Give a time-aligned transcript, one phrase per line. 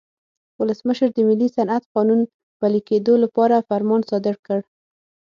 [0.59, 2.19] ولسمشر د ملي صنعت قانون
[2.59, 4.59] پلي کېدو لپاره فرمان صادر کړ.